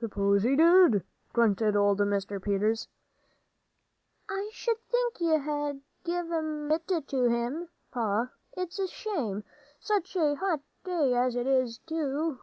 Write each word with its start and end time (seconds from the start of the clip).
"S'pose 0.00 0.44
he 0.44 0.56
did?" 0.56 1.04
grunted 1.34 1.76
old 1.76 1.98
Mr. 1.98 2.42
Peters. 2.42 2.88
"I 4.26 4.48
sh'd 4.50 4.80
think 4.90 5.20
you'd 5.20 5.46
'a' 5.46 5.78
give 6.04 6.28
it 6.32 7.08
to 7.08 7.24
him, 7.28 7.68
Pa. 7.90 8.30
It's 8.56 8.78
a 8.78 8.86
shame. 8.88 9.44
Such 9.78 10.16
a 10.16 10.36
hot 10.36 10.62
day 10.84 11.12
as 11.12 11.34
'tis, 11.34 11.76
too." 11.86 12.40